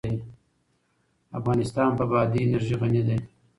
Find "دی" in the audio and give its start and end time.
3.07-3.17